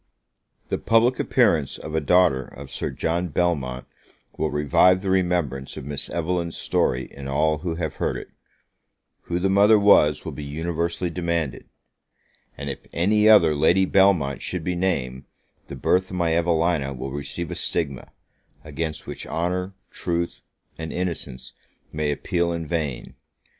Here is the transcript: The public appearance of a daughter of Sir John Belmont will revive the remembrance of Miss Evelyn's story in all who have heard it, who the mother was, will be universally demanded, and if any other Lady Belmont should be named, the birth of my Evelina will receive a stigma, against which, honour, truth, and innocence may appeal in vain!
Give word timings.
The 0.69 0.79
public 0.79 1.19
appearance 1.19 1.77
of 1.77 1.93
a 1.93 2.01
daughter 2.01 2.45
of 2.45 2.71
Sir 2.71 2.89
John 2.89 3.27
Belmont 3.27 3.85
will 4.35 4.49
revive 4.49 5.03
the 5.03 5.11
remembrance 5.11 5.77
of 5.77 5.85
Miss 5.85 6.09
Evelyn's 6.09 6.57
story 6.57 7.07
in 7.13 7.27
all 7.27 7.59
who 7.59 7.75
have 7.75 7.97
heard 7.97 8.17
it, 8.17 8.29
who 9.25 9.37
the 9.37 9.47
mother 9.47 9.77
was, 9.77 10.25
will 10.25 10.31
be 10.31 10.43
universally 10.43 11.11
demanded, 11.11 11.69
and 12.57 12.67
if 12.67 12.79
any 12.91 13.29
other 13.29 13.53
Lady 13.53 13.85
Belmont 13.85 14.41
should 14.41 14.63
be 14.63 14.73
named, 14.73 15.25
the 15.67 15.75
birth 15.75 16.09
of 16.09 16.17
my 16.17 16.35
Evelina 16.35 16.95
will 16.95 17.11
receive 17.11 17.51
a 17.51 17.55
stigma, 17.55 18.11
against 18.63 19.05
which, 19.05 19.27
honour, 19.27 19.75
truth, 19.91 20.41
and 20.79 20.91
innocence 20.91 21.53
may 21.93 22.11
appeal 22.11 22.51
in 22.51 22.65
vain! 22.65 23.13